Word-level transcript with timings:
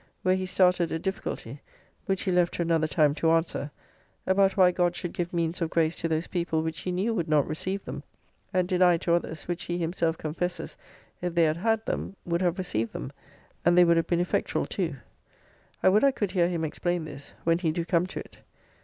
where 0.23 0.35
he 0.35 0.47
started 0.47 0.91
a 0.91 0.97
difficulty, 0.97 1.61
which 2.07 2.23
he 2.23 2.31
left 2.31 2.55
to 2.55 2.63
another 2.63 2.87
time 2.87 3.13
to 3.13 3.29
answer, 3.29 3.69
about 4.25 4.57
why 4.57 4.71
God 4.71 4.95
should 4.95 5.13
give 5.13 5.31
means 5.31 5.61
of 5.61 5.69
grace 5.69 5.95
to 5.97 6.07
those 6.07 6.25
people 6.25 6.63
which 6.63 6.79
he 6.79 6.91
knew 6.91 7.13
would 7.13 7.27
not 7.29 7.47
receive 7.47 7.85
them, 7.85 8.01
and 8.51 8.67
deny 8.67 8.97
to 8.97 9.13
others 9.13 9.43
which 9.47 9.65
he 9.65 9.77
himself 9.77 10.17
confesses, 10.17 10.75
if 11.21 11.35
they 11.35 11.43
had 11.43 11.57
had 11.57 11.85
them, 11.85 12.15
would 12.25 12.41
have 12.41 12.57
received 12.57 12.93
them, 12.93 13.11
and 13.63 13.77
they 13.77 13.85
would 13.85 13.97
have 13.97 14.07
been 14.07 14.19
effectual 14.19 14.65
too. 14.65 14.95
I 15.83 15.89
would 15.89 16.03
I 16.03 16.09
could 16.09 16.31
hear 16.31 16.49
him 16.49 16.65
explain 16.65 17.05
this, 17.05 17.35
when 17.43 17.59
he 17.59 17.71
do 17.71 17.85
come 17.85 18.07
to 18.07 18.19
it. 18.21 18.39